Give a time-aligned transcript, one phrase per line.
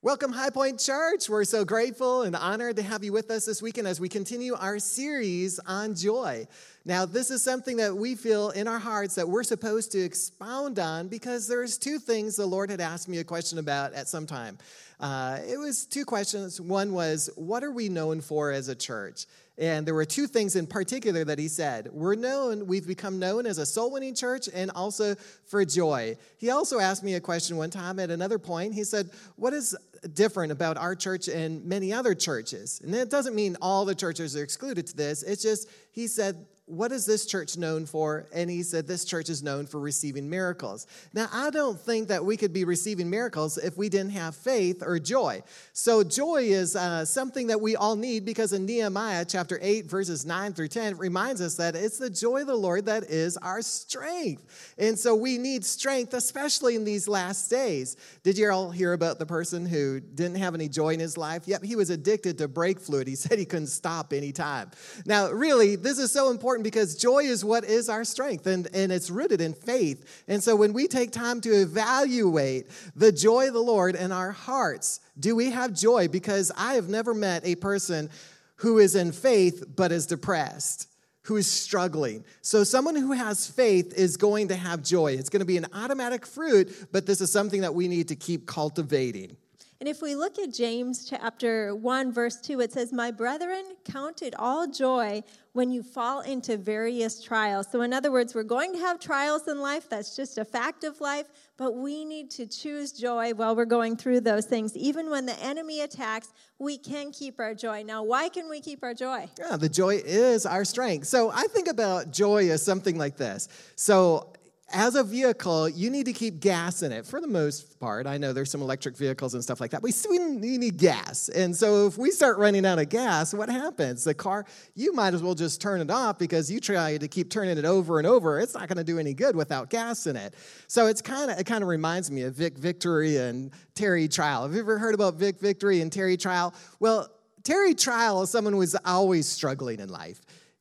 [0.00, 1.28] Welcome, High Point Church.
[1.28, 4.54] We're so grateful and honored to have you with us this weekend as we continue
[4.54, 6.46] our series on joy.
[6.84, 10.78] Now, this is something that we feel in our hearts that we're supposed to expound
[10.78, 14.24] on because there's two things the Lord had asked me a question about at some
[14.24, 14.56] time.
[15.00, 16.60] Uh, it was two questions.
[16.60, 19.26] One was, What are we known for as a church?
[19.58, 21.88] And there were two things in particular that he said.
[21.92, 25.16] We're known, we've become known as a soul winning church and also
[25.46, 26.16] for joy.
[26.36, 28.74] He also asked me a question one time at another point.
[28.74, 29.76] He said, What is
[30.14, 32.80] different about our church and many other churches?
[32.84, 35.24] And it doesn't mean all the churches are excluded to this.
[35.24, 38.26] It's just, he said, what is this church known for?
[38.32, 40.86] And he said, This church is known for receiving miracles.
[41.14, 44.82] Now, I don't think that we could be receiving miracles if we didn't have faith
[44.84, 45.42] or joy.
[45.72, 50.26] So, joy is uh, something that we all need because in Nehemiah chapter 8, verses
[50.26, 53.36] 9 through 10, it reminds us that it's the joy of the Lord that is
[53.38, 54.74] our strength.
[54.78, 57.96] And so, we need strength, especially in these last days.
[58.22, 61.44] Did you all hear about the person who didn't have any joy in his life?
[61.46, 63.08] Yep, he was addicted to brake fluid.
[63.08, 64.70] He said he couldn't stop anytime.
[65.06, 68.68] Now, really, this is so important important because joy is what is our strength and,
[68.74, 70.24] and it's rooted in faith.
[70.28, 74.32] And so when we take time to evaluate the joy of the Lord in our
[74.32, 76.08] hearts, do we have joy?
[76.08, 78.10] Because I have never met a person
[78.56, 80.86] who is in faith but is depressed
[81.22, 82.24] who is struggling.
[82.40, 85.12] So, someone who has faith is going to have joy.
[85.12, 88.16] It's going to be an automatic fruit, but this is something that we need to
[88.16, 89.36] keep cultivating.
[89.80, 94.22] And if we look at James chapter 1, verse 2, it says, My brethren, count
[94.22, 97.68] it all joy when you fall into various trials.
[97.70, 99.88] So, in other words, we're going to have trials in life.
[99.88, 101.26] That's just a fact of life.
[101.56, 104.76] But we need to choose joy while we're going through those things.
[104.76, 107.84] Even when the enemy attacks, we can keep our joy.
[107.84, 109.28] Now, why can we keep our joy?
[109.38, 111.06] Yeah, the joy is our strength.
[111.06, 113.48] So, I think about joy as something like this.
[113.76, 114.32] So,
[114.70, 118.06] as a vehicle, you need to keep gas in it for the most part.
[118.06, 119.82] I know there's some electric vehicles and stuff like that.
[119.82, 120.18] We we
[120.58, 121.30] need gas.
[121.30, 124.04] And so if we start running out of gas, what happens?
[124.04, 127.30] The car, you might as well just turn it off because you try to keep
[127.30, 128.38] turning it over and over.
[128.40, 130.34] It's not going to do any good without gas in it.
[130.66, 134.42] So it's kind of it kind of reminds me of Vic Victory and Terry Trial.
[134.42, 136.52] Have you ever heard about Vic Victory and Terry Trial?
[136.78, 137.08] Well,
[137.42, 140.20] Terry Trial is someone who was always struggling in life.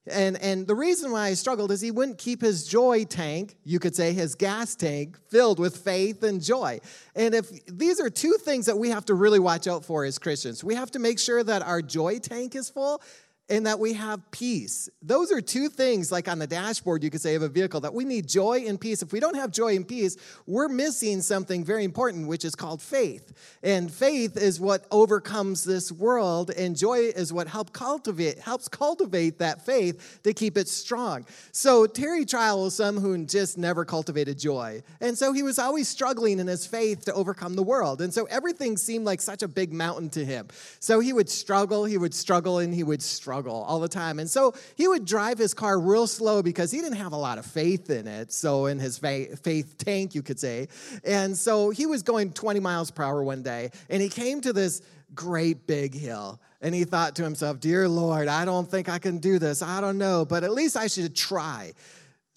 [0.09, 3.79] And, and the reason why he struggled is he wouldn't keep his joy tank, you
[3.79, 6.79] could say his gas tank, filled with faith and joy.
[7.16, 10.17] And if these are two things that we have to really watch out for as
[10.17, 13.01] Christians, we have to make sure that our joy tank is full
[13.50, 14.90] and that we have peace.
[15.02, 17.94] Those are two things, like on the dashboard, you could say, of a vehicle, that
[17.94, 19.02] we need joy and peace.
[19.02, 22.81] If we don't have joy and peace, we're missing something very important, which is called
[22.81, 23.58] faith.
[23.63, 29.40] And faith is what overcomes this world, and joy is what help cultivate, helps cultivate
[29.40, 31.25] that faith to keep it strong.
[31.53, 34.84] So Terry Trial was someone who just never cultivated joy.
[35.00, 38.02] And so he was always struggling in his faith to overcome the world.
[38.02, 40.47] And so everything seemed like such a big mountain to him.
[40.79, 44.19] So he would struggle, he would struggle, and he would struggle struggle all the time.
[44.19, 47.37] And so he would drive his car real slow because he didn't have a lot
[47.37, 48.31] of faith in it.
[48.31, 50.69] So, in his faith tank, you could say.
[51.03, 54.53] And so he was going 20 miles per hour one day, and he came to
[54.53, 54.81] this
[55.13, 56.39] great big hill.
[56.59, 59.61] And he thought to himself, Dear Lord, I don't think I can do this.
[59.61, 61.73] I don't know, but at least I should try.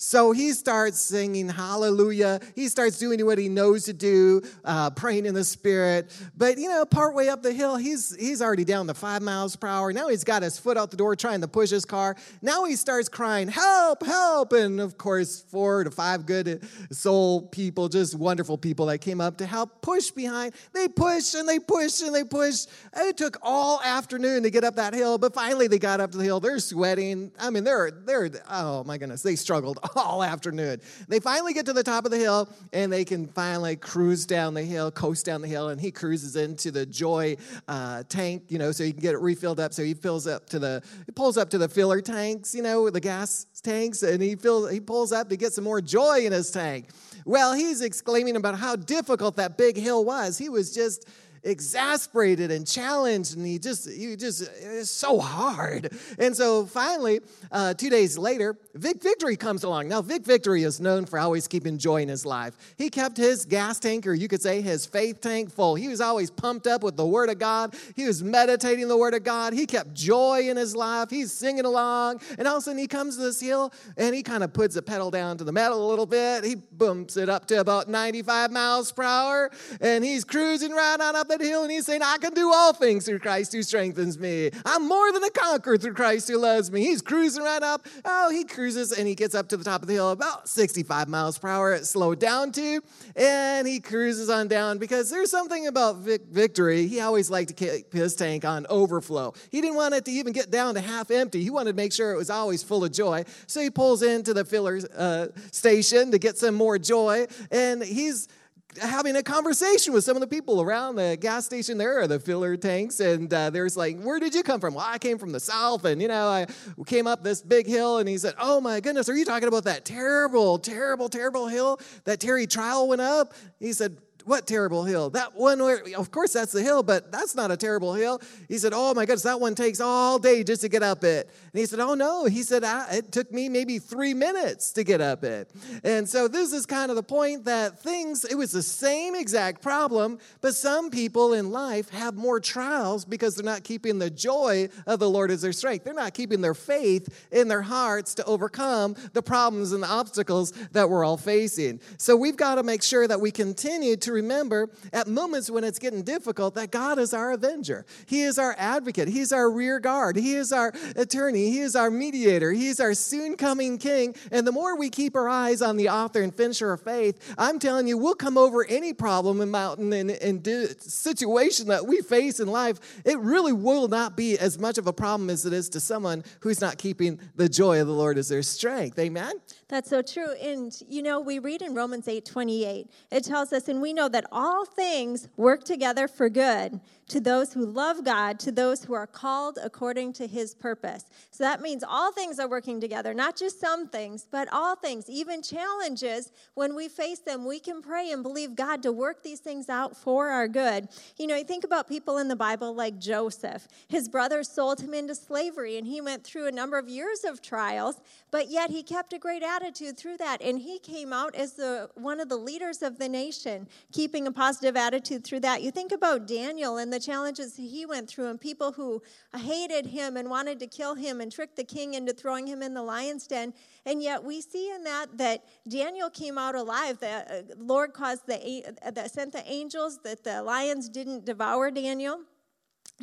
[0.02, 2.40] So he starts singing hallelujah.
[2.54, 6.10] He starts doing what he knows to do, uh, praying in the spirit.
[6.34, 9.66] But, you know, partway up the hill, he's, he's already down to five miles per
[9.66, 9.92] hour.
[9.92, 12.16] Now he's got his foot out the door trying to push his car.
[12.40, 14.54] Now he starts crying, help, help.
[14.54, 19.36] And of course, four to five good soul people, just wonderful people that came up
[19.36, 20.54] to help push behind.
[20.72, 22.64] They push and they push and they push.
[22.96, 26.16] It took all afternoon to get up that hill, but finally they got up to
[26.16, 26.40] the hill.
[26.40, 27.32] They're sweating.
[27.38, 30.80] I mean, they're, they're, oh my goodness, they struggled all afternoon.
[31.08, 34.54] They finally get to the top of the hill and they can finally cruise down
[34.54, 37.36] the hill, coast down the hill, and he cruises into the Joy
[37.68, 39.72] uh, tank, you know, so he can get it refilled up.
[39.72, 42.90] So he fills up to the, he pulls up to the filler tanks, you know,
[42.90, 46.32] the gas tanks, and he fills, he pulls up to get some more joy in
[46.32, 46.88] his tank.
[47.24, 50.38] Well, he's exclaiming about how difficult that big hill was.
[50.38, 51.06] He was just
[51.42, 55.92] exasperated and challenged, and he just, he just, it's so hard.
[56.18, 57.20] And so finally,
[57.50, 59.88] uh, two days later, Vic Victory comes along.
[59.88, 62.74] Now, Vic Victory is known for always keeping joy in his life.
[62.76, 65.74] He kept his gas tank, or you could say his faith tank, full.
[65.74, 67.74] He was always pumped up with the Word of God.
[67.96, 69.52] He was meditating the Word of God.
[69.52, 71.10] He kept joy in his life.
[71.10, 72.20] He's singing along.
[72.38, 74.74] And all of a sudden, he comes to this hill and he kind of puts
[74.74, 76.44] the pedal down to the metal a little bit.
[76.44, 79.50] He bumps it up to about 95 miles per hour,
[79.80, 82.72] and he's cruising right on up that hill and he's saying, I can do all
[82.72, 84.50] things through Christ who strengthens me.
[84.64, 86.82] I'm more than a conqueror through Christ who loves me.
[86.82, 87.86] He's cruising right up.
[88.04, 91.08] Oh, he cruises and he gets up to the top of the hill about 65
[91.08, 92.80] miles per hour, slowed down to,
[93.16, 96.86] and he cruises on down because there's something about vic- victory.
[96.86, 99.34] He always liked to keep his tank on overflow.
[99.50, 101.42] He didn't want it to even get down to half empty.
[101.42, 103.24] He wanted to make sure it was always full of joy.
[103.46, 108.28] So he pulls into the filler uh, station to get some more joy, and he's
[108.78, 112.56] having a conversation with some of the people around the gas station there, the filler
[112.56, 115.40] tanks, and uh, there's like, "Where did you come from?" Well, I came from the
[115.40, 116.46] south, and you know, I
[116.86, 119.64] came up this big hill, and he said, "Oh my goodness, are you talking about
[119.64, 123.96] that terrible, terrible, terrible hill that Terry Trial went up?" He said,
[124.26, 125.10] what terrible hill?
[125.10, 128.20] That one where, of course, that's the hill, but that's not a terrible hill.
[128.48, 131.30] He said, Oh my goodness, that one takes all day just to get up it.
[131.52, 132.26] And he said, Oh no.
[132.26, 132.62] He said,
[132.92, 135.50] It took me maybe three minutes to get up it.
[135.84, 139.62] And so this is kind of the point that things, it was the same exact
[139.62, 144.68] problem, but some people in life have more trials because they're not keeping the joy
[144.86, 145.84] of the Lord as their strength.
[145.84, 150.52] They're not keeping their faith in their hearts to overcome the problems and the obstacles
[150.72, 151.80] that we're all facing.
[151.96, 155.78] So we've got to make sure that we continue to remember at moments when it's
[155.78, 157.84] getting difficult that God is our avenger.
[158.06, 159.08] He is our advocate.
[159.08, 160.16] He's our rear guard.
[160.16, 161.50] He is our attorney.
[161.50, 162.52] He is our mediator.
[162.52, 164.14] He's our soon coming king.
[164.30, 167.58] And the more we keep our eyes on the author and finisher of faith, I'm
[167.58, 170.46] telling you, we'll come over any problem and mountain and, and
[170.80, 173.02] situation that we face in life.
[173.04, 176.24] It really will not be as much of a problem as it is to someone
[176.40, 178.98] who's not keeping the joy of the Lord as their strength.
[178.98, 179.34] Amen?
[179.70, 180.32] That's so true.
[180.32, 184.08] And, you know, we read in Romans 8 28, it tells us, and we know
[184.08, 188.94] that all things work together for good to those who love God, to those who
[188.94, 191.04] are called according to his purpose.
[191.30, 195.08] So that means all things are working together, not just some things, but all things,
[195.08, 196.32] even challenges.
[196.54, 199.96] When we face them, we can pray and believe God to work these things out
[199.96, 200.88] for our good.
[201.16, 203.68] You know, you think about people in the Bible like Joseph.
[203.88, 207.40] His brothers sold him into slavery, and he went through a number of years of
[207.40, 208.00] trials,
[208.32, 209.59] but yet he kept a great attitude
[209.96, 210.40] through that.
[210.42, 214.32] And he came out as the, one of the leaders of the nation, keeping a
[214.32, 215.62] positive attitude through that.
[215.62, 219.02] You think about Daniel and the challenges he went through and people who
[219.36, 222.74] hated him and wanted to kill him and trick the king into throwing him in
[222.74, 223.52] the lion's den.
[223.84, 226.98] And yet we see in that that Daniel came out alive.
[226.98, 232.20] The uh, Lord caused the, that sent the angels that the lions didn't devour Daniel.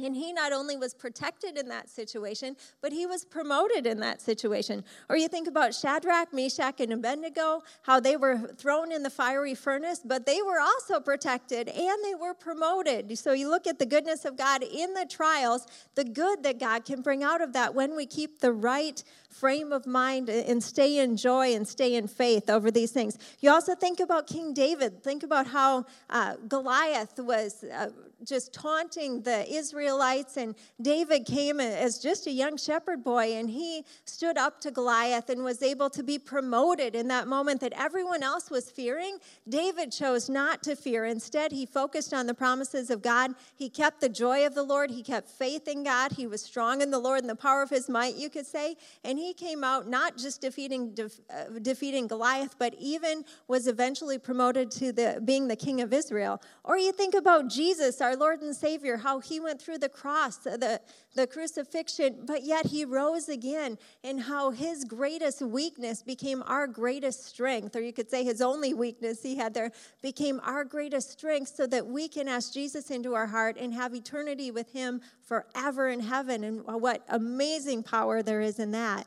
[0.04, 4.22] And he not only was protected in that situation, but he was promoted in that
[4.22, 4.84] situation.
[5.10, 9.56] Or you think about Shadrach, Meshach, and Abednego, how they were thrown in the fiery
[9.56, 13.18] furnace, but they were also protected and they were promoted.
[13.18, 15.66] So you look at the goodness of God in the trials,
[15.96, 19.72] the good that God can bring out of that when we keep the right frame
[19.72, 23.18] of mind and stay in joy and stay in faith over these things.
[23.40, 25.04] You also think about King David.
[25.04, 27.64] Think about how uh, Goliath was.
[27.64, 27.90] Uh,
[28.24, 30.38] just taunting the Israelites.
[30.38, 35.30] And David came as just a young shepherd boy, and he stood up to Goliath
[35.30, 39.18] and was able to be promoted in that moment that everyone else was fearing.
[39.48, 41.06] David chose not to fear.
[41.06, 43.34] Instead, he focused on the promises of God.
[43.56, 46.12] He kept the joy of the Lord, he kept faith in God.
[46.14, 48.76] He was strong in the Lord and the power of his might, you could say.
[49.04, 50.96] And he came out not just defeating,
[51.30, 56.42] uh, defeating Goliath, but even was eventually promoted to the, being the king of Israel.
[56.64, 60.38] Or you think about Jesus, our Lord and Savior, how he went through the cross,
[60.38, 60.80] the,
[61.14, 67.26] the crucifixion, but yet he rose again, and how his greatest weakness became our greatest
[67.26, 69.72] strength, or you could say his only weakness he had there
[70.02, 73.94] became our greatest strength, so that we can ask Jesus into our heart and have
[73.94, 76.46] eternity with him forever in heaven.
[76.46, 79.06] And what amazing power there is in that.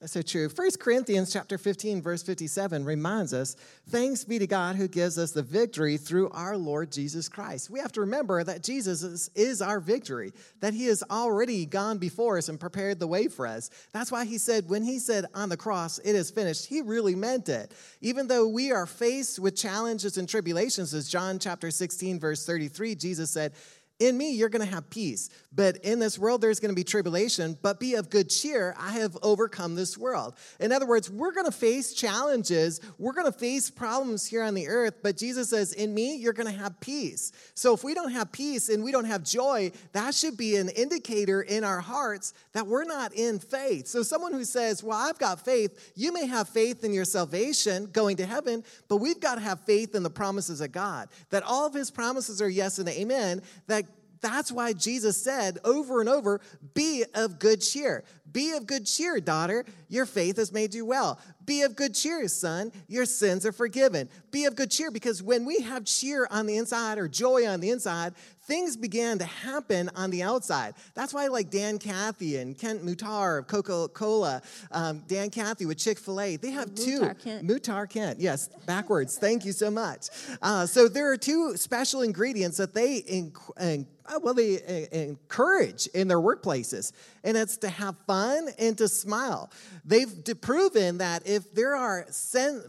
[0.00, 0.48] That's so true.
[0.48, 3.54] 1 Corinthians chapter 15, verse 57 reminds us,
[3.90, 7.68] thanks be to God who gives us the victory through our Lord Jesus Christ.
[7.68, 11.98] We have to remember that Jesus is, is our victory, that he has already gone
[11.98, 13.68] before us and prepared the way for us.
[13.92, 17.14] That's why he said, when he said on the cross, it is finished, he really
[17.14, 17.74] meant it.
[18.00, 22.94] Even though we are faced with challenges and tribulations, as John chapter 16, verse 33,
[22.94, 23.52] Jesus said,
[24.00, 25.28] in me, you're going to have peace.
[25.52, 27.58] But in this world, there's going to be tribulation.
[27.60, 28.74] But be of good cheer.
[28.78, 30.34] I have overcome this world.
[30.58, 32.80] In other words, we're going to face challenges.
[32.98, 34.94] We're going to face problems here on the earth.
[35.02, 37.32] But Jesus says, In me, you're going to have peace.
[37.54, 40.70] So if we don't have peace and we don't have joy, that should be an
[40.70, 43.86] indicator in our hearts that we're not in faith.
[43.86, 47.86] So someone who says, Well, I've got faith, you may have faith in your salvation,
[47.92, 51.08] going to heaven, but we've got to have faith in the promises of God.
[51.28, 53.42] That all of his promises are yes and amen.
[53.66, 53.89] That
[54.20, 56.40] that's why Jesus said over and over,
[56.74, 58.04] be of good cheer.
[58.32, 59.64] Be of good cheer, daughter.
[59.88, 61.18] Your faith has made you well.
[61.46, 62.70] Be of good cheer, son.
[62.86, 64.08] Your sins are forgiven.
[64.30, 67.60] Be of good cheer because when we have cheer on the inside or joy on
[67.60, 70.74] the inside, things began to happen on the outside.
[70.94, 75.78] That's why, like Dan Cathy and Kent Muhtar of Coca Cola, um, Dan Cathy with
[75.78, 77.00] Chick fil A, they have two.
[77.00, 77.46] Muhtar Kent.
[77.48, 79.18] Muhtar Kent, yes, backwards.
[79.18, 80.08] Thank you so much.
[80.42, 84.96] Uh, so there are two special ingredients that they inc- inc- uh, well, they uh,
[84.96, 88.19] encourage in their workplaces, and it's to have fun
[88.58, 89.50] and to smile.
[89.84, 92.06] They've proven that if there are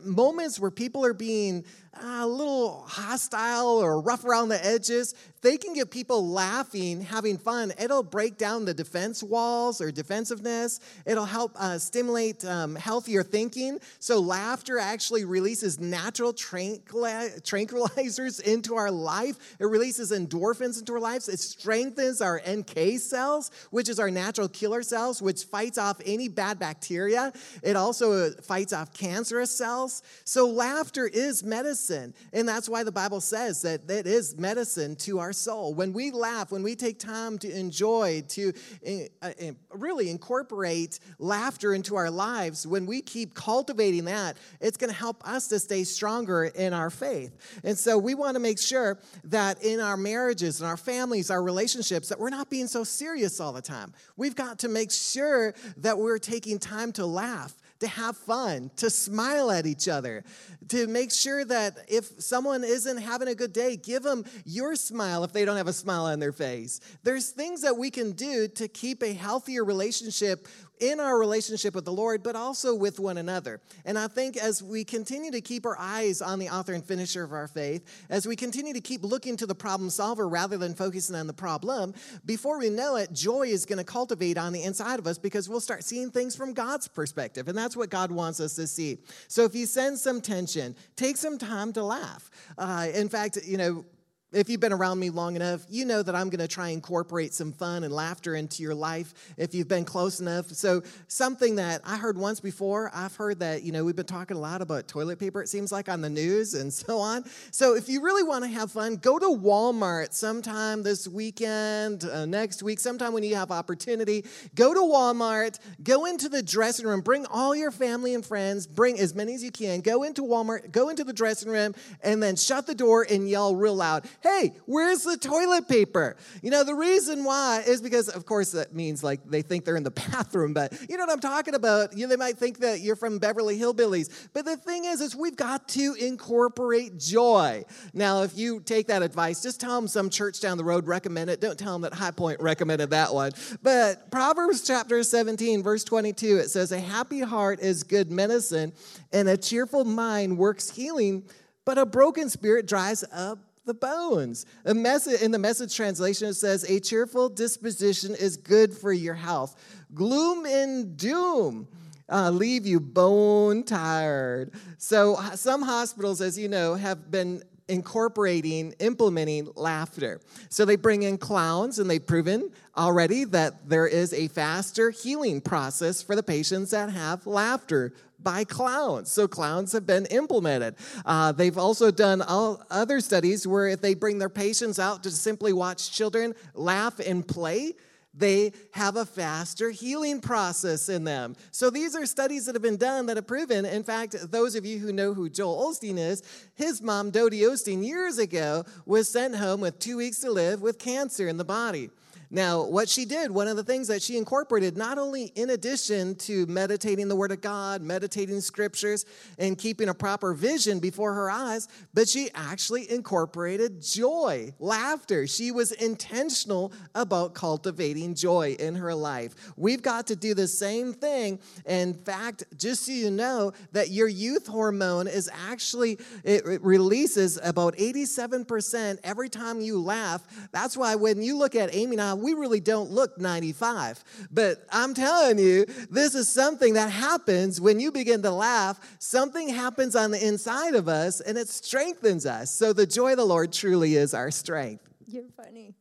[0.04, 1.66] moments where people are being
[2.00, 7.74] a little hostile or rough around the edges, they can get people laughing, having fun.
[7.80, 10.80] It'll break down the defense walls or defensiveness.
[11.06, 13.80] It'll help uh, stimulate um, healthier thinking.
[14.00, 21.00] So, laughter actually releases natural tranquili- tranquilizers into our life, it releases endorphins into our
[21.00, 21.28] lives.
[21.28, 26.28] It strengthens our NK cells, which is our natural killer cells, which fights off any
[26.28, 27.34] bad bacteria.
[27.64, 30.04] It also uh, fights off cancerous cells.
[30.24, 31.81] So, laughter is medicine.
[31.90, 35.74] And that's why the Bible says that it is medicine to our soul.
[35.74, 38.54] When we laugh, when we take time to enjoy, to
[38.86, 39.32] uh, uh,
[39.74, 45.28] really incorporate laughter into our lives, when we keep cultivating that, it's going to help
[45.28, 47.60] us to stay stronger in our faith.
[47.64, 51.42] And so we want to make sure that in our marriages and our families, our
[51.42, 53.94] relationships, that we're not being so serious all the time.
[54.18, 58.90] We've got to make sure that we're taking time to laugh to have fun, to
[58.90, 60.24] smile at each other,
[60.70, 65.24] to make sure that if someone isn't having a good day, give them your smile
[65.24, 66.80] if they don't have a smile on their face.
[67.04, 70.48] There's things that we can do to keep a healthier relationship
[70.82, 73.62] in our relationship with the Lord, but also with one another.
[73.86, 77.24] And I think as we continue to keep our eyes on the author and finisher
[77.24, 80.74] of our faith, as we continue to keep looking to the problem solver rather than
[80.74, 81.94] focusing on the problem,
[82.26, 85.48] before we know it, joy is going to cultivate on the inside of us because
[85.48, 87.48] we'll start seeing things from God's perspective.
[87.48, 88.98] And that's what God wants us to see.
[89.28, 92.32] So if you sense some tension, take some time to laugh.
[92.58, 93.86] Uh, in fact, you know,
[94.34, 96.76] if you've been around me long enough, you know that I'm going to try and
[96.76, 100.48] incorporate some fun and laughter into your life if you've been close enough.
[100.52, 104.38] So, something that I heard once before, I've heard that, you know, we've been talking
[104.38, 107.26] a lot about toilet paper, it seems like, on the news and so on.
[107.52, 112.26] So, if you really want to have fun, go to Walmart sometime this weekend, uh,
[112.26, 114.24] next week, sometime when you have opportunity.
[114.56, 118.98] Go to Walmart, go into the dressing room, bring all your family and friends, bring
[118.98, 119.82] as many as you can.
[119.82, 123.56] Go into Walmart, go into the dressing room, and then shut the door and yell
[123.56, 126.16] real loud hey, where's the toilet paper?
[126.42, 129.76] You know, the reason why is because, of course, that means like they think they're
[129.76, 131.98] in the bathroom, but you know what I'm talking about?
[131.98, 134.30] You know, they might think that you're from Beverly Hillbillies.
[134.34, 137.64] But the thing is, is we've got to incorporate joy.
[137.94, 141.32] Now, if you take that advice, just tell them some church down the road recommended
[141.32, 141.42] it.
[141.42, 143.32] Don't tell them that High Point recommended that one.
[143.64, 148.74] But Proverbs chapter 17, verse 22, it says, A happy heart is good medicine,
[149.12, 151.24] and a cheerful mind works healing,
[151.66, 153.40] but a broken spirit dries up
[153.72, 154.46] the bones.
[154.66, 159.56] In the message translation, it says, A cheerful disposition is good for your health.
[159.94, 161.68] Gloom and doom
[162.10, 164.52] uh, leave you bone tired.
[164.78, 170.20] So, some hospitals, as you know, have been incorporating, implementing laughter.
[170.50, 175.40] So they bring in clowns, and they've proven already that there is a faster healing
[175.40, 179.12] process for the patients that have laughter by clowns.
[179.12, 180.76] So clowns have been implemented.
[181.06, 185.54] Uh, they've also done other studies where if they bring their patients out to simply
[185.54, 187.74] watch children laugh and play,
[188.14, 191.36] they have a faster healing process in them.
[191.52, 193.66] So these are studies that have been done that have proven.
[193.66, 196.22] In fact, those of you who know who Joel Osteen is,
[196.54, 200.78] his mom, Dodie Osteen, years ago was sent home with two weeks to live with
[200.78, 201.90] cancer in the body.
[202.34, 206.16] Now, what she did, one of the things that she incorporated, not only in addition
[206.16, 209.06] to meditating the Word of God, meditating scriptures,
[209.38, 215.28] and keeping a proper vision before her eyes, but she actually incorporated joy, laughter.
[215.28, 219.36] She was intentional about cultivating joy in her life.
[219.58, 221.38] We've got to do the same thing.
[221.66, 227.76] In fact, just so you know, that your youth hormone is actually, it releases about
[227.76, 230.24] 87% every time you laugh.
[230.54, 234.04] That's why when you look at Amy and I, we really don't look 95.
[234.32, 238.80] But I'm telling you, this is something that happens when you begin to laugh.
[239.00, 242.52] Something happens on the inside of us and it strengthens us.
[242.52, 244.88] So the joy of the Lord truly is our strength.
[245.06, 245.76] You're funny.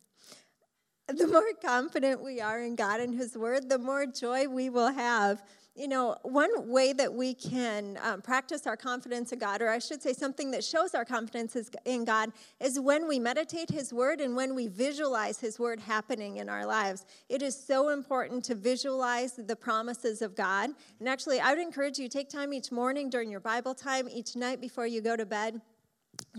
[1.07, 4.91] The more confident we are in God and His Word, the more joy we will
[4.91, 5.43] have.
[5.75, 9.79] You know, one way that we can um, practice our confidence in God, or I
[9.79, 14.19] should say something that shows our confidence in God, is when we meditate His Word
[14.19, 17.05] and when we visualize His Word happening in our lives.
[17.29, 20.71] It is so important to visualize the promises of God.
[20.99, 24.35] And actually, I would encourage you take time each morning during your Bible time, each
[24.35, 25.61] night before you go to bed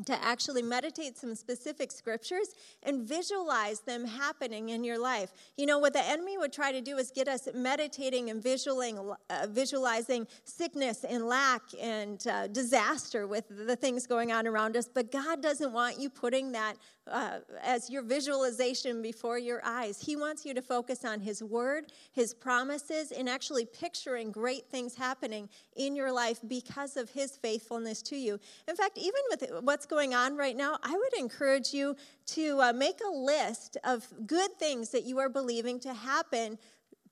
[0.07, 5.33] to actually meditate some specific scriptures and visualize them happening in your life.
[5.57, 8.99] You know, what the enemy would try to do is get us meditating and visualizing,
[9.31, 14.89] uh, visualizing sickness and lack and uh, disaster with the things going on around us.
[14.93, 16.77] But God doesn't want you putting that
[17.11, 20.00] uh, as your visualization before your eyes.
[20.00, 24.94] He wants you to focus on His Word, His promises, and actually picturing great things
[24.94, 28.38] happening in your life because of His faithfulness to you.
[28.68, 32.73] In fact, even with what's going on right now, I would encourage you to uh,
[32.73, 36.59] make a list of good things that you are believing to happen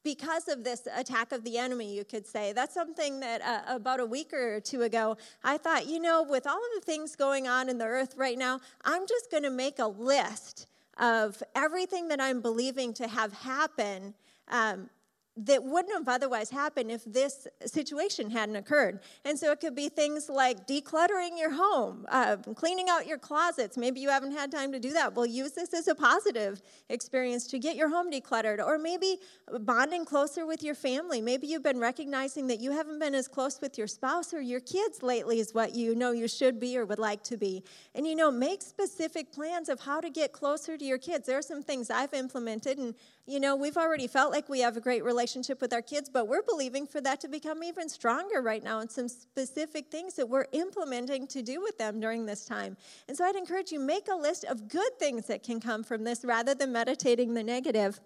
[0.03, 2.53] because of this attack of the enemy, you could say.
[2.53, 6.47] That's something that uh, about a week or two ago, I thought, you know, with
[6.47, 9.51] all of the things going on in the earth right now, I'm just going to
[9.51, 10.67] make a list
[10.99, 14.15] of everything that I'm believing to have happen
[14.49, 14.91] um,
[15.47, 19.01] that wouldn't have otherwise happened if this situation hadn't occurred.
[19.25, 23.77] And so it could be things like decluttering your home, uh, cleaning out your closets.
[23.77, 25.15] Maybe you haven't had time to do that.
[25.15, 29.17] Well, use this as a positive experience to get your home decluttered, or maybe
[29.61, 31.21] bonding closer with your family.
[31.23, 34.61] Maybe you've been recognizing that you haven't been as close with your spouse or your
[34.61, 37.65] kids lately as what you know you should be or would like to be.
[37.95, 41.27] And you know, make specific plans of how to get closer to your kids.
[41.27, 42.95] There are some things I've implemented, and
[43.31, 46.27] you know, we've already felt like we have a great relationship with our kids, but
[46.27, 50.29] we're believing for that to become even stronger right now and some specific things that
[50.29, 52.77] we're implementing to do with them during this time.
[53.09, 56.03] And so I'd encourage you make a list of good things that can come from
[56.03, 58.01] this rather than meditating the negative.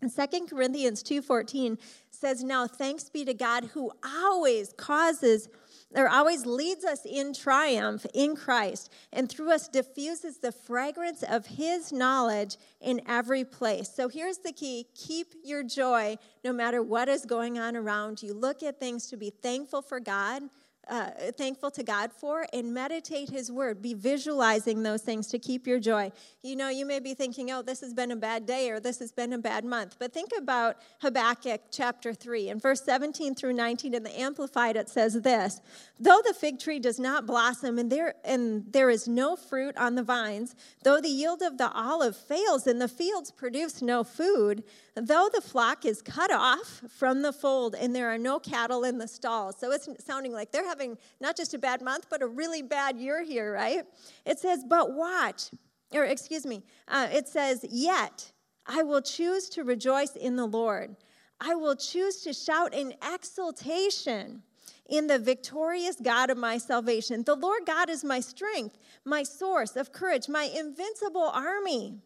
[0.00, 1.78] And 2 Corinthians 2:14
[2.10, 5.48] says, "Now thanks be to God who always causes
[5.94, 11.46] or always leads us in triumph in Christ, and through us diffuses the fragrance of
[11.46, 13.88] his knowledge in every place.
[13.94, 18.34] So here's the key keep your joy no matter what is going on around you.
[18.34, 20.42] Look at things to be thankful for God
[20.88, 23.80] uh, thankful to God for and meditate His Word.
[23.80, 26.10] Be visualizing those things to keep your joy.
[26.42, 28.98] You know, you may be thinking, oh, this has been a bad day or this
[28.98, 29.96] has been a bad month.
[29.98, 32.48] But think about Habakkuk chapter 3.
[32.48, 35.60] In verse 17 through 19 in the Amplified, it says this
[36.00, 39.94] Though the fig tree does not blossom and there, and there is no fruit on
[39.94, 44.64] the vines, though the yield of the olive fails and the fields produce no food,
[44.94, 48.98] though the flock is cut off from the fold and there are no cattle in
[48.98, 49.56] the stalls.
[49.58, 52.96] So it's sounding like they're having not just a bad month, but a really bad
[52.96, 53.84] year here, right?
[54.24, 55.50] It says, but watch,
[55.92, 58.32] or excuse me, uh, it says, yet
[58.66, 60.96] I will choose to rejoice in the Lord.
[61.40, 64.42] I will choose to shout in exultation
[64.88, 67.22] in the victorious God of my salvation.
[67.22, 71.98] The Lord God is my strength, my source of courage, my invincible army.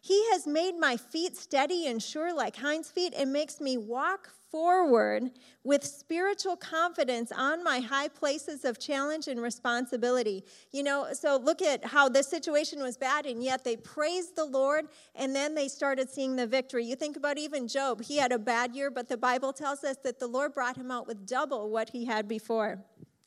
[0.00, 4.30] He has made my feet steady and sure like hinds feet and makes me walk
[4.50, 5.30] forward
[5.64, 10.44] with spiritual confidence on my high places of challenge and responsibility.
[10.72, 14.44] You know, so look at how this situation was bad, and yet they praised the
[14.44, 16.84] Lord, and then they started seeing the victory.
[16.84, 18.02] You think about even Job.
[18.02, 20.90] He had a bad year, but the Bible tells us that the Lord brought him
[20.90, 22.84] out with double what he had before.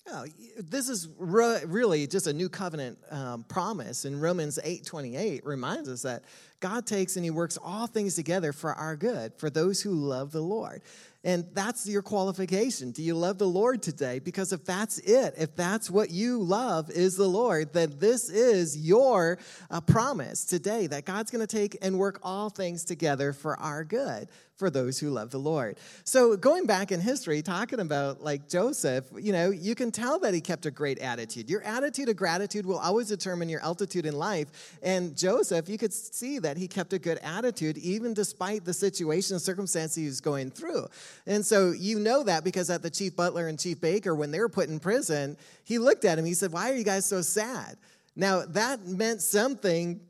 [0.09, 0.25] Oh,
[0.57, 4.05] this is re- really just a new covenant um, promise.
[4.05, 6.23] And Romans 8 28 reminds us that
[6.59, 10.31] God takes and He works all things together for our good, for those who love
[10.31, 10.81] the Lord.
[11.23, 12.91] And that's your qualification.
[12.91, 14.17] Do you love the Lord today?
[14.17, 18.75] Because if that's it, if that's what you love is the Lord, then this is
[18.75, 19.37] your
[19.69, 23.83] uh, promise today that God's going to take and work all things together for our
[23.83, 24.29] good,
[24.61, 25.77] for those who love the Lord.
[26.03, 30.35] So, going back in history, talking about like Joseph, you know, you can tell that
[30.35, 31.49] he kept a great attitude.
[31.49, 34.77] Your attitude of gratitude will always determine your altitude in life.
[34.83, 39.33] And Joseph, you could see that he kept a good attitude even despite the situation
[39.33, 40.85] and circumstance he was going through.
[41.25, 44.39] And so, you know that because at the chief butler and chief baker, when they
[44.39, 47.23] were put in prison, he looked at him, he said, Why are you guys so
[47.23, 47.77] sad?
[48.15, 50.01] Now, that meant something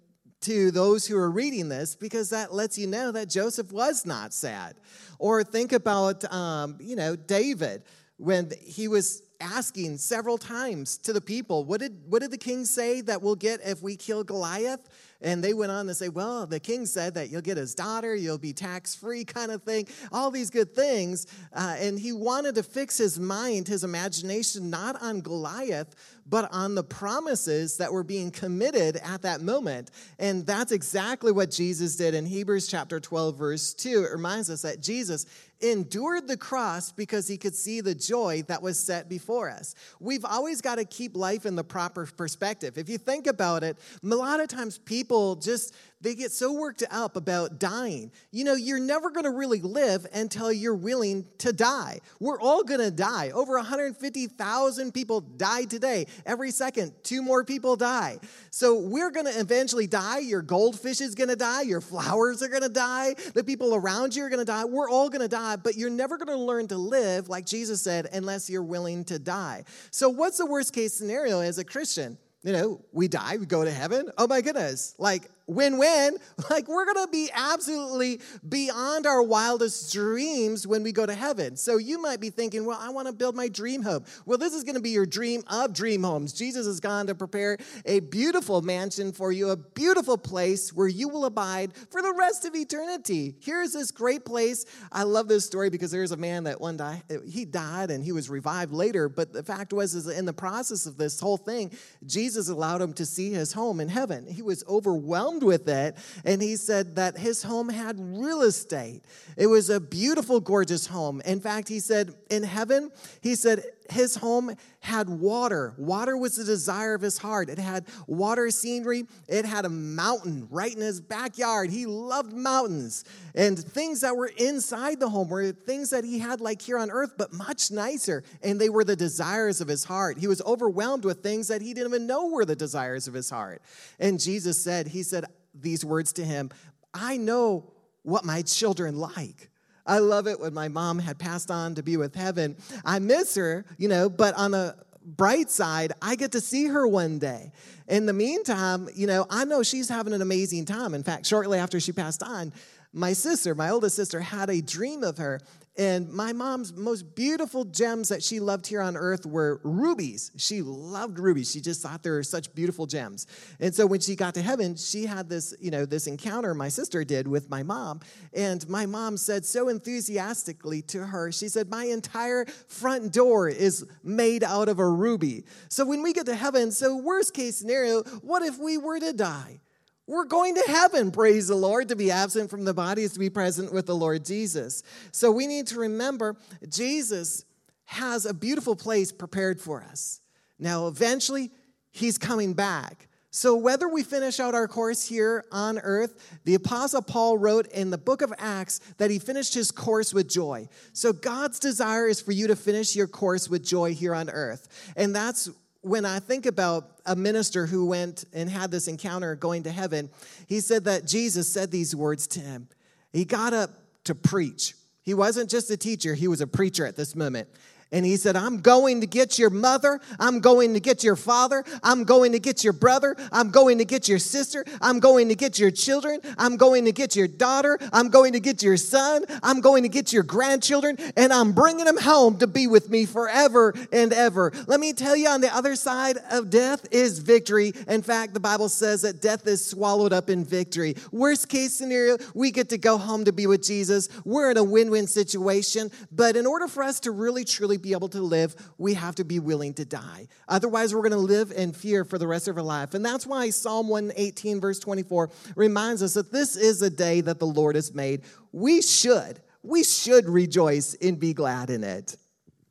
[0.42, 4.34] to those who are reading this because that lets you know that Joseph was not
[4.34, 4.76] sad.
[5.20, 7.84] Or think about, um, you know, David
[8.22, 12.66] when he was asking several times to the people, what did, what did the king
[12.66, 14.88] say that we'll get if we kill Goliath?
[15.22, 18.16] And they went on to say, well, the king said that you'll get his daughter,
[18.16, 21.26] you'll be tax free, kind of thing, all these good things.
[21.52, 25.96] Uh, and he wanted to fix his mind, his imagination, not on Goliath,
[26.32, 29.92] but on the promises that were being committed at that moment.
[30.18, 34.06] And that's exactly what Jesus did in Hebrews chapter 12, verse 2.
[34.06, 35.26] It reminds us that Jesus
[35.60, 39.76] endured the cross because he could see the joy that was set before us.
[40.00, 42.78] We've always got to keep life in the proper perspective.
[42.78, 46.84] If you think about it, a lot of times people just they get so worked
[46.90, 48.12] up about dying.
[48.32, 52.00] You know, you're never going to really live until you're willing to die.
[52.20, 53.32] We're all going to die.
[53.32, 56.08] Over 150,000 people die today.
[56.26, 58.20] Every second, two more people die.
[58.50, 60.20] So we're going to eventually die.
[60.20, 61.62] Your goldfish is going to die.
[61.62, 63.16] Your flowers are going to die.
[63.34, 64.66] The people around you are going to die.
[64.66, 67.82] We're all going to die, but you're never going to learn to live, like Jesus
[67.82, 69.64] said, unless you're willing to die.
[69.92, 72.18] So, what's the worst case scenario as a Christian?
[72.44, 74.10] You know, we die, we go to heaven.
[74.18, 74.96] Oh my goodness.
[74.98, 76.18] Like, win win.
[76.50, 81.56] Like, we're going to be absolutely beyond our wildest dreams when we go to heaven.
[81.56, 84.04] So, you might be thinking, well, I want to build my dream home.
[84.26, 86.34] Well, this is going to be your dream of dream homes.
[86.34, 91.08] Jesus has gone to prepare a beautiful mansion for you, a beautiful place where you
[91.08, 93.36] will abide for the rest of eternity.
[93.40, 94.66] Here's this great place.
[94.92, 98.12] I love this story because there's a man that one day he died and he
[98.12, 99.08] was revived later.
[99.08, 101.72] But the fact was, is in the process of this whole thing,
[102.06, 104.28] Jesus allowed him to see his home in heaven.
[104.28, 105.96] He was overwhelmed with it.
[106.26, 109.04] And he said that his home had real estate.
[109.38, 111.22] It was a beautiful, gorgeous home.
[111.26, 112.92] In fact, he said, in heaven,
[113.22, 115.74] he said, his home had water.
[115.78, 117.50] Water was the desire of his heart.
[117.50, 119.04] It had water scenery.
[119.28, 121.70] It had a mountain right in his backyard.
[121.70, 123.04] He loved mountains.
[123.36, 126.92] And things that were inside the home were things that he had like here on
[126.92, 128.24] earth, but much nicer.
[128.42, 130.18] And they were the desires of his heart.
[130.18, 133.30] He was overwhelmed with things that he didn't even know were the desires of his
[133.30, 133.62] heart.
[134.00, 136.50] And Jesus said, He said, these words to him
[136.94, 137.72] I know
[138.04, 139.51] what my children like.
[139.86, 142.56] I love it when my mom had passed on to be with heaven.
[142.86, 146.88] I miss her, you know, but on the bright side, I get to see her
[146.88, 147.52] one day.
[147.88, 150.94] In the meantime, you know, I know she's having an amazing time.
[150.94, 152.54] In fact, shortly after she passed on,
[152.94, 155.40] my sister, my oldest sister, had a dream of her
[155.78, 160.32] and my mom's most beautiful gems that she loved here on earth were rubies.
[160.36, 161.50] She loved rubies.
[161.50, 163.26] She just thought they were such beautiful gems.
[163.60, 166.68] And so when she got to heaven, she had this, you know, this encounter my
[166.68, 168.02] sister did with my mom.
[168.34, 173.86] And my mom said so enthusiastically to her, she said, My entire front door is
[174.04, 175.46] made out of a ruby.
[175.70, 179.14] So when we get to heaven, so worst case scenario, what if we were to
[179.14, 179.62] die?
[180.12, 181.88] We're going to heaven, praise the Lord.
[181.88, 184.84] To be absent from the body is to be present with the Lord Jesus.
[185.14, 186.36] So we need to remember
[186.68, 187.46] Jesus
[187.86, 190.20] has a beautiful place prepared for us.
[190.60, 191.50] Now, eventually,
[191.92, 193.08] he's coming back.
[193.30, 197.90] So, whether we finish out our course here on earth, the Apostle Paul wrote in
[197.90, 200.68] the book of Acts that he finished his course with joy.
[200.92, 204.92] So, God's desire is for you to finish your course with joy here on earth.
[204.98, 205.50] And that's
[205.82, 210.10] when I think about a minister who went and had this encounter going to heaven,
[210.48, 212.68] he said that Jesus said these words to him.
[213.12, 213.72] He got up
[214.06, 214.76] to preach.
[215.04, 217.50] He wasn't just a teacher, he was a preacher at this moment.
[217.92, 220.00] And he said, I'm going to get your mother.
[220.18, 221.66] I'm going to get your father.
[221.84, 223.18] I'm going to get your brother.
[223.32, 224.64] I'm going to get your sister.
[224.80, 226.22] I'm going to get your children.
[226.38, 227.78] I'm going to get your daughter.
[227.92, 229.26] I'm going to get your son.
[229.44, 230.98] I'm going to get your grandchildren.
[231.18, 234.54] And I'm bringing them home to be with me forever and ever.
[234.68, 237.74] Let me tell you, on the other side of death is victory.
[237.88, 240.96] In fact, the Bible says that death is swallowed up in victory.
[241.12, 244.08] Worst case scenario, we get to go home to be with Jesus.
[244.24, 245.92] We're in a win win situation.
[246.10, 249.24] But in order for us to really, truly be able to live, we have to
[249.24, 250.28] be willing to die.
[250.48, 252.94] Otherwise, we're going to live in fear for the rest of our life.
[252.94, 257.40] And that's why Psalm 118, verse 24, reminds us that this is a day that
[257.40, 258.22] the Lord has made.
[258.52, 262.16] We should, we should rejoice and be glad in it.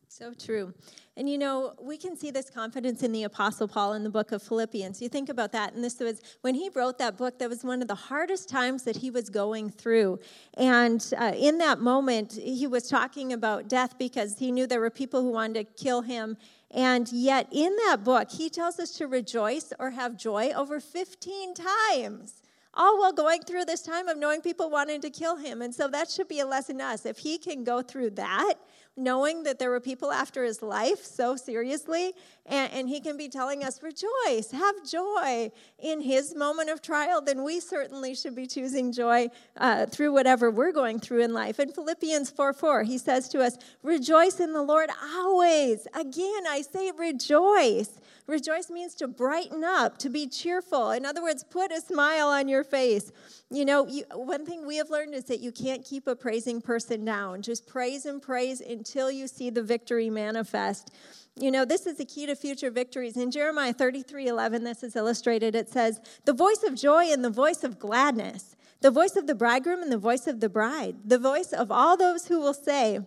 [0.09, 0.75] So true.
[1.21, 4.33] And you know, we can see this confidence in the Apostle Paul in the book
[4.33, 5.03] of Philippians.
[5.03, 7.83] You think about that, and this was when he wrote that book, that was one
[7.83, 10.19] of the hardest times that he was going through.
[10.55, 14.89] And uh, in that moment, he was talking about death because he knew there were
[14.89, 16.39] people who wanted to kill him.
[16.71, 21.53] And yet, in that book, he tells us to rejoice or have joy over 15
[21.53, 22.41] times
[22.73, 25.61] all while going through this time of knowing people wanting to kill him.
[25.61, 27.05] And so that should be a lesson to us.
[27.05, 28.55] If he can go through that,
[28.97, 32.13] knowing that there were people after his life so seriously,
[32.51, 37.23] and, and, he can be telling us, rejoice, have joy in his moment of trial,
[37.23, 41.61] then we certainly should be choosing joy uh, through whatever we're going through in life.
[41.61, 45.87] In Philippians 4 4, he says to us, rejoice in the Lord always.
[45.95, 48.01] Again, I say rejoice.
[48.31, 50.93] Rejoice means to brighten up, to be cheerful.
[50.93, 53.11] In other words, put a smile on your face.
[53.51, 56.61] You know, you, one thing we have learned is that you can't keep a praising
[56.61, 57.43] person down.
[57.43, 60.93] Just praise and praise until you see the victory manifest.
[61.41, 63.17] You know, this is the key to future victories.
[63.17, 65.55] In Jeremiah 33 11, this is illustrated.
[65.55, 69.35] It says, The voice of joy and the voice of gladness, the voice of the
[69.35, 73.01] bridegroom and the voice of the bride, the voice of all those who will say,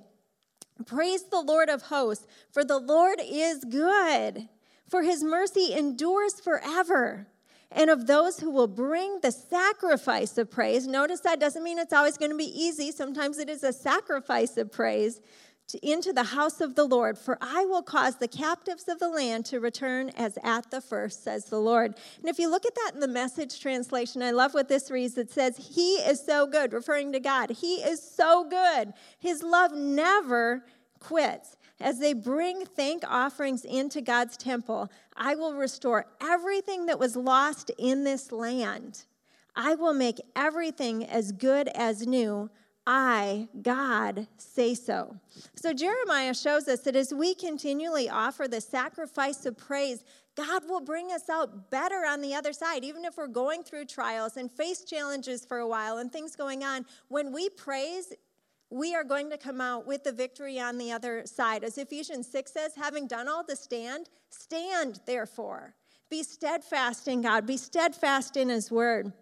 [0.87, 4.49] Praise the Lord of hosts, for the Lord is good,
[4.89, 7.27] for his mercy endures forever.
[7.71, 11.93] And of those who will bring the sacrifice of praise, notice that doesn't mean it's
[11.93, 12.91] always going to be easy.
[12.91, 15.21] Sometimes it is a sacrifice of praise
[15.69, 19.09] to, into the house of the Lord, for I will cause the captives of the
[19.09, 21.95] land to return as at the first, says the Lord.
[22.19, 25.17] And if you look at that in the message translation, I love what this reads.
[25.17, 27.51] It says, He is so good, referring to God.
[27.51, 28.93] He is so good.
[29.19, 30.65] His love never
[30.99, 31.55] quits.
[31.79, 37.71] As they bring thank offerings into God's temple, I will restore everything that was lost
[37.77, 39.03] in this land.
[39.55, 42.49] I will make everything as good as new.
[42.85, 45.15] I, God, say so.
[45.55, 50.03] So Jeremiah shows us that as we continually offer the sacrifice of praise,
[50.35, 52.83] God will bring us out better on the other side.
[52.83, 56.63] Even if we're going through trials and face challenges for a while and things going
[56.63, 58.13] on, when we praise,
[58.69, 61.63] we are going to come out with the victory on the other side.
[61.63, 65.75] As Ephesians 6 says, having done all to stand, stand therefore.
[66.09, 69.13] Be steadfast in God, be steadfast in His word.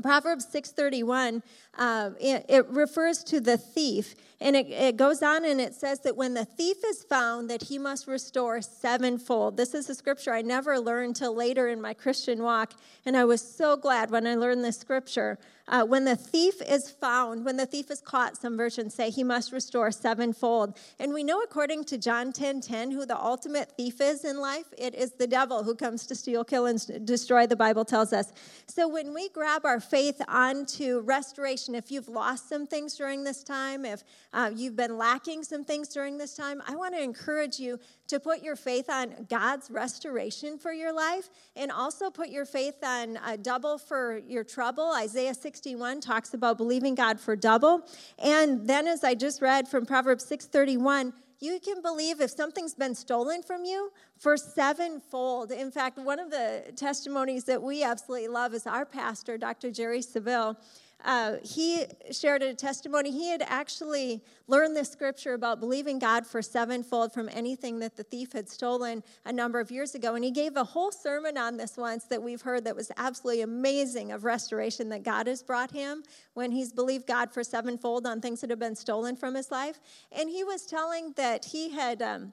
[0.00, 1.42] Proverbs 6:31
[1.76, 6.00] uh, it, it, refers to the thief, and it, it, goes on and it says
[6.00, 9.56] that when the thief is found, that he must restore sevenfold.
[9.56, 12.74] This is a scripture I never learned till later in my Christian walk,
[13.06, 15.38] and I was so glad when I learned this scripture.
[15.68, 19.22] Uh, when the thief is found, when the thief is caught, some versions say he
[19.22, 20.76] must restore sevenfold.
[20.98, 24.66] And we know, according to John 10 10, who the ultimate thief is in life.
[24.76, 28.32] It is the devil who comes to steal, kill, and destroy, the Bible tells us.
[28.66, 33.44] So when we grab our faith onto restoration, if you've lost some things during this
[33.44, 34.02] time, if
[34.32, 38.18] uh, you've been lacking some things during this time, I want to encourage you to
[38.18, 43.18] put your faith on God's restoration for your life and also put your faith on
[43.42, 44.92] double for your trouble.
[44.94, 47.86] Isaiah 61 talks about believing God for double.
[48.18, 52.94] And then as I just read from Proverbs 6:31, you can believe if something's been
[52.94, 55.50] stolen from you for sevenfold.
[55.50, 59.72] In fact, one of the testimonies that we absolutely love is our pastor, Dr.
[59.72, 60.56] Jerry Savelle
[61.04, 63.10] uh, he shared a testimony.
[63.10, 68.04] He had actually learned this scripture about believing God for sevenfold from anything that the
[68.04, 70.14] thief had stolen a number of years ago.
[70.14, 73.42] And he gave a whole sermon on this once that we've heard that was absolutely
[73.42, 76.02] amazing of restoration that God has brought him
[76.34, 79.80] when he's believed God for sevenfold on things that have been stolen from his life.
[80.12, 82.02] And he was telling that he had.
[82.02, 82.32] Um,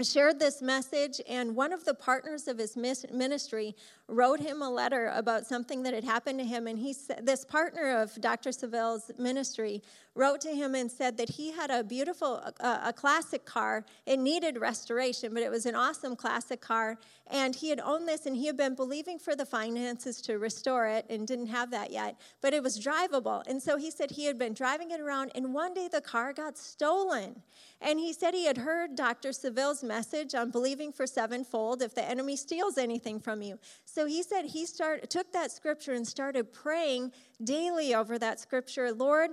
[0.00, 3.76] shared this message, and one of the partners of his ministry
[4.12, 6.66] wrote him a letter about something that had happened to him.
[6.66, 8.52] And he said, this partner of Dr.
[8.52, 9.82] Savelle's ministry
[10.14, 13.84] wrote to him and said that he had a beautiful, a, classic car.
[14.04, 16.98] It needed restoration, but it was an awesome classic car.
[17.30, 20.86] And he had owned this and he had been believing for the finances to restore
[20.86, 23.42] it and didn't have that yet, but it was drivable.
[23.46, 26.34] And so he said he had been driving it around, and one day the car
[26.34, 27.42] got stolen.
[27.80, 29.32] And he said he had heard Dr.
[29.32, 33.58] Savelle's message on believing for sevenfold if the enemy steals anything from you.
[33.84, 37.12] So he said he started, took that scripture and started praying
[37.44, 38.92] daily over that scripture.
[38.92, 39.30] Lord,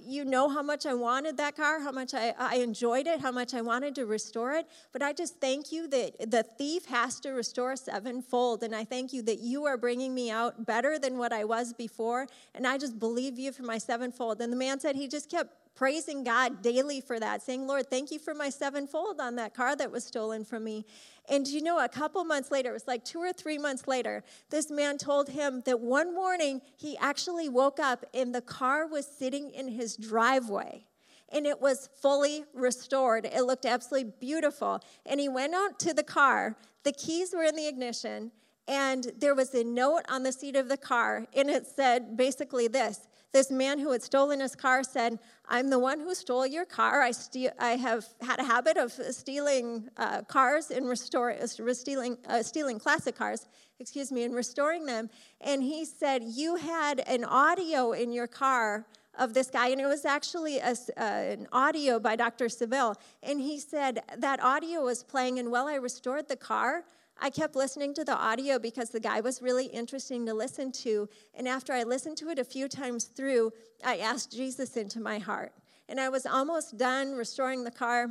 [0.00, 3.32] you know how much I wanted that car, how much I, I enjoyed it, how
[3.32, 4.66] much I wanted to restore it.
[4.92, 8.62] But I just thank you that the thief has to restore sevenfold.
[8.62, 11.72] And I thank you that you are bringing me out better than what I was
[11.72, 12.26] before.
[12.54, 14.40] And I just believe you for my sevenfold.
[14.40, 18.10] And the man said he just kept praising God daily for that, saying, Lord, thank
[18.10, 20.84] you for my sevenfold on that car that was stolen from me.
[21.28, 24.24] And you know, a couple months later, it was like two or three months later,
[24.50, 29.06] this man told him that one morning he actually woke up and the car was
[29.06, 30.86] sitting in his driveway
[31.30, 33.26] and it was fully restored.
[33.26, 34.80] It looked absolutely beautiful.
[35.04, 38.32] And he went out to the car, the keys were in the ignition,
[38.66, 42.68] and there was a note on the seat of the car, and it said basically
[42.68, 46.64] this this man who had stolen his car said, I'm the one who stole your
[46.64, 47.02] car.
[47.02, 47.12] I,
[47.58, 52.78] I have had a habit of stealing uh, cars and restore, uh, stealing, uh, stealing
[52.78, 53.46] classic cars,
[53.78, 55.10] excuse me, and restoring them.
[55.40, 58.86] And he said, You had an audio in your car
[59.18, 62.46] of this guy, and it was actually a, uh, an audio by Dr.
[62.46, 62.94] Savelle.
[63.22, 66.84] And he said, That audio was playing, and while I restored the car,
[67.20, 71.08] I kept listening to the audio because the guy was really interesting to listen to.
[71.34, 73.52] And after I listened to it a few times through,
[73.84, 75.52] I asked Jesus into my heart.
[75.88, 78.08] And I was almost done restoring the car.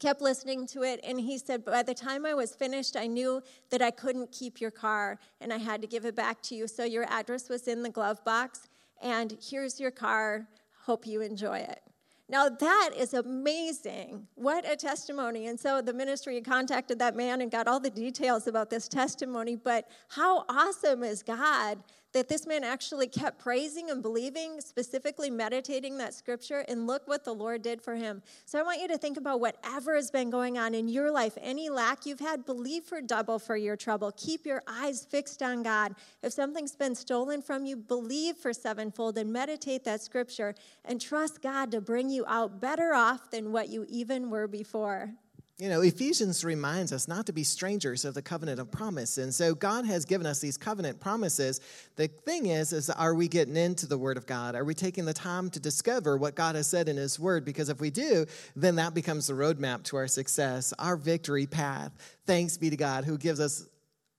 [0.00, 3.40] kept listening to it and he said by the time i was finished i knew
[3.70, 6.68] that i couldn't keep your car and i had to give it back to you
[6.68, 8.68] so your address was in the glove box
[9.00, 10.46] and here's your car
[10.84, 11.85] hope you enjoy it
[12.28, 14.26] now that is amazing.
[14.34, 15.46] What a testimony.
[15.46, 19.54] And so the ministry contacted that man and got all the details about this testimony.
[19.54, 21.78] But how awesome is God
[22.12, 27.24] that this man actually kept praising and believing, specifically meditating that scripture, and look what
[27.24, 28.22] the Lord did for him.
[28.44, 31.36] So I want you to think about whatever has been going on in your life,
[31.40, 34.12] any lack you've had, believe for double for your trouble.
[34.16, 35.94] Keep your eyes fixed on God.
[36.22, 41.42] If something's been stolen from you, believe for sevenfold and meditate that scripture and trust
[41.42, 45.12] God to bring you out better off than what you even were before.
[45.58, 49.16] You know, Ephesians reminds us not to be strangers of the covenant of promise.
[49.16, 51.62] And so God has given us these covenant promises.
[51.96, 54.54] The thing is, is are we getting into the Word of God?
[54.54, 57.46] Are we taking the time to discover what God has said in His Word?
[57.46, 61.90] Because if we do, then that becomes the roadmap to our success, our victory path.
[62.26, 63.66] Thanks be to God who gives us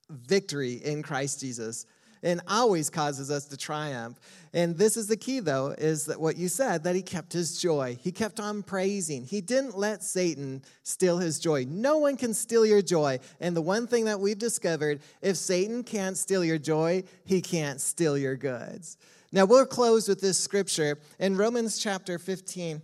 [0.10, 1.86] victory in Christ Jesus
[2.24, 4.20] and always causes us to triumph.
[4.54, 7.62] And this is the key, though, is that what you said, that he kept his
[7.62, 7.98] joy.
[8.02, 9.24] He kept on praising.
[9.26, 11.66] He didn't let Satan steal his joy.
[11.68, 13.20] No one can steal your joy.
[13.40, 17.82] And the one thing that we've discovered if Satan can't steal your joy, he can't
[17.82, 18.98] steal your goods.
[19.32, 22.82] Now, we'll close with this scripture in Romans chapter 15.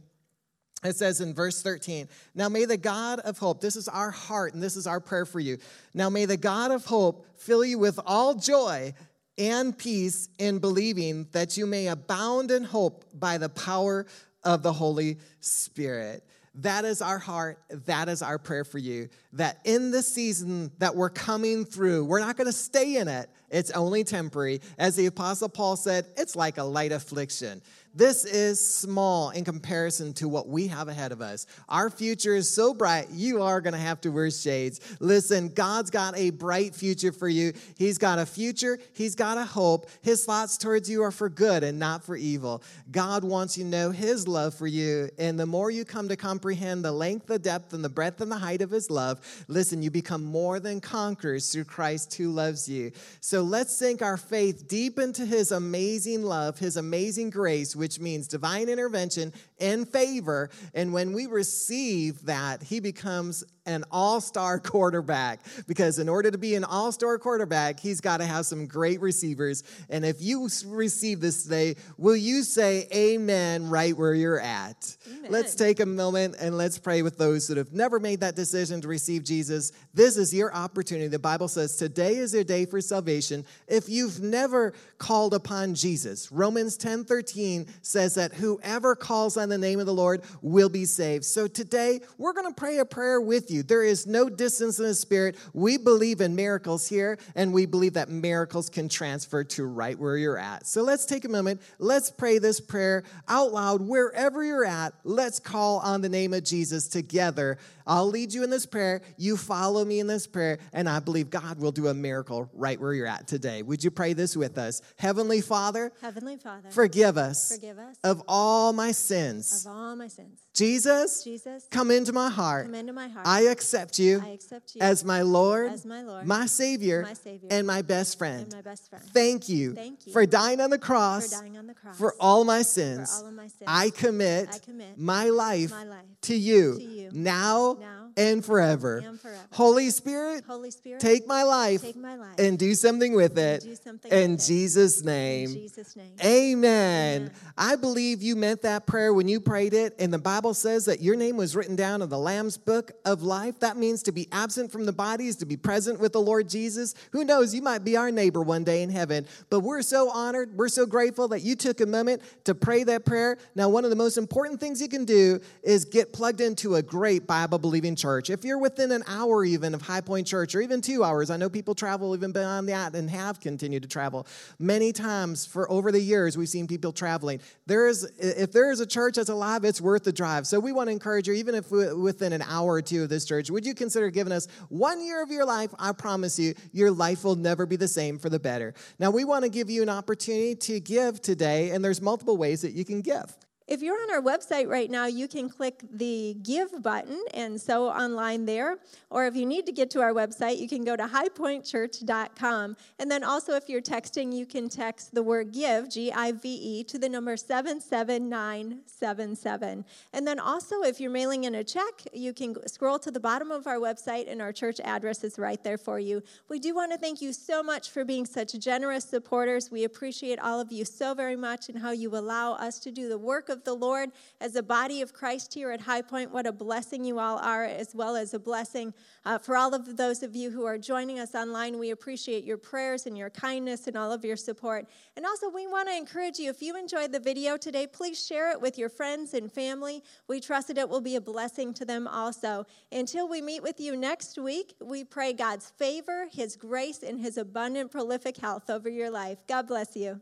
[0.83, 4.53] It says in verse 13, Now may the God of hope, this is our heart
[4.53, 5.57] and this is our prayer for you.
[5.93, 8.93] Now may the God of hope fill you with all joy
[9.37, 14.05] and peace in believing that you may abound in hope by the power
[14.43, 16.23] of the Holy Spirit.
[16.55, 17.57] That is our heart.
[17.85, 19.09] That is our prayer for you.
[19.33, 23.29] That in the season that we're coming through, we're not going to stay in it.
[23.49, 24.61] It's only temporary.
[24.77, 27.61] As the Apostle Paul said, it's like a light affliction.
[27.95, 31.45] This is small in comparison to what we have ahead of us.
[31.69, 34.82] Our future is so bright, you are going to have to wear shades.
[34.99, 37.53] Listen, God's got a bright future for you.
[37.77, 39.89] He's got a future, He's got a hope.
[40.01, 42.63] His thoughts towards you are for good and not for evil.
[42.89, 45.10] God wants you to know His love for you.
[45.19, 48.32] And the more you come to comprehend the length, the depth, and the breadth and
[48.32, 52.67] the height of His love, listen, you become more than conquerors through Christ who loves
[52.67, 52.91] you.
[53.21, 58.29] So let's sink our faith deep into His amazing love, His amazing grace which means
[58.29, 60.49] divine intervention and favor.
[60.73, 66.38] And when we receive that, he becomes an all star quarterback because in order to
[66.38, 69.63] be an all star quarterback, he's got to have some great receivers.
[69.89, 74.95] And if you receive this today, will you say amen right where you're at?
[75.08, 75.32] Amen.
[75.32, 78.82] Let's take a moment and let's pray with those that have never made that decision
[78.82, 79.71] to receive Jesus.
[79.93, 81.08] This is your opportunity.
[81.08, 83.45] The Bible says today is your day for salvation.
[83.67, 89.58] If you've never called upon Jesus, Romans 10 13 says that whoever calls on the
[89.58, 91.26] name of the Lord will be saved.
[91.26, 93.63] So today, we're going to pray a prayer with you you.
[93.63, 95.37] There is no distance in the spirit.
[95.53, 100.17] We believe in miracles here, and we believe that miracles can transfer to right where
[100.17, 100.67] you're at.
[100.67, 101.61] So let's take a moment.
[101.79, 104.93] Let's pray this prayer out loud wherever you're at.
[105.03, 107.57] Let's call on the name of Jesus together.
[107.85, 109.01] I'll lead you in this prayer.
[109.17, 112.79] You follow me in this prayer, and I believe God will do a miracle right
[112.79, 113.61] where you're at today.
[113.61, 114.81] Would you pray this with us?
[114.97, 119.65] Heavenly Father, Heavenly Father, forgive us, forgive us of all my sins.
[119.65, 120.39] Of all my sins.
[120.53, 122.73] Jesus, Jesus, come into my heart.
[122.73, 123.25] Into my heart.
[123.25, 127.13] I accept you, I accept you as my Lord, as my, Lord, my Savior, my
[127.13, 128.53] Savior and my best friend.
[128.53, 129.03] My best friend.
[129.03, 132.61] Thank you, Thank you for dying on the cross, for, the cross, for all my
[132.61, 133.09] sins.
[133.11, 133.63] For all of my sins.
[133.65, 138.43] I commit, I commit my, life my life to you, to you now, now and
[138.43, 138.97] forever.
[138.97, 139.39] and forever.
[139.52, 143.63] Holy Spirit, Holy Spirit, take my life, take my life and do something with it.
[143.84, 144.45] something in with it.
[144.45, 145.49] Jesus' name.
[145.49, 146.12] In Jesus' name.
[146.23, 147.21] Amen.
[147.21, 147.32] Amen.
[147.58, 151.02] I believe you meant that prayer when you prayed it, and the Bible says that
[151.02, 153.60] your name was written down in the Lamb's book of life.
[153.60, 156.95] That means to be absent from the bodies, to be present with the Lord Jesus.
[157.12, 159.26] Who knows, you might be our neighbor one day in heaven.
[159.49, 163.06] But we're so honored, we're so grateful that you took a moment to pray that
[163.06, 163.38] prayer.
[163.56, 166.82] Now, one of the most important things you can do is get plugged into a
[166.82, 168.29] great Bible believing church.
[168.29, 171.37] If you're within an hour even of High Point Church, or even two hours, I
[171.37, 174.27] know people travel even beyond that and have continued to travel.
[174.59, 177.39] Many times for over the years, we've seen people traveling.
[177.65, 180.45] There is, if there is a church that's alive, it's worth the drive.
[180.45, 183.23] So we want to encourage you, even if within an hour or two of this
[183.23, 185.73] church, would you consider giving us one year of your life?
[185.79, 188.73] I promise you, your life will never be the same for the better.
[188.99, 192.63] Now, we want to give you an opportunity to give today, and there's multiple ways
[192.63, 193.33] that you can give.
[193.65, 197.88] If you're on our website right now, you can click the Give button and so
[197.88, 198.80] online there.
[199.10, 202.76] Or if you need to get to our website, you can go to highpointchurch.com.
[202.99, 206.49] And then also, if you're texting, you can text the word GIVE, G I V
[206.49, 209.86] E, to the number 77977.
[210.12, 213.49] And then also, if you're mailing in a check, you can scroll to the bottom
[213.49, 216.21] of our website, and our church address is right there for you.
[216.49, 219.71] We do want to thank you so much for being such generous supporters.
[219.71, 223.08] We appreciate all of you so very much and how you allow us to do
[223.08, 224.09] the work of the Lord
[224.41, 226.31] as a body of Christ here at High Point.
[226.31, 229.95] What a blessing you all are, as well as a blessing uh, for all of
[229.95, 231.80] those of you who are joining us online.
[231.80, 234.88] We appreciate your prayers and your kindness and all of your support.
[235.15, 238.51] And also, we want to encourage you if you enjoyed the video today, please share
[238.51, 240.03] it with your friends and family.
[240.28, 242.65] We trust that it will be a blessing to them also.
[242.91, 247.38] Until we meet with you next week, we pray God's favor, His grace, and His
[247.38, 249.38] abundant, prolific health over your life.
[249.47, 250.19] God bless you.